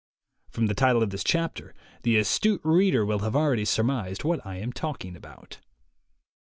[0.49, 4.55] From the title of this chapter, the astute reader will have already surmised what I
[4.57, 5.59] am talking about.